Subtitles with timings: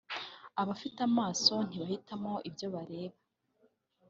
[0.61, 3.17] abafite amaso ntibahitamo ibyo bareba